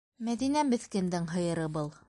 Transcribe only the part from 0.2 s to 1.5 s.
Мәҙинә меҫкендең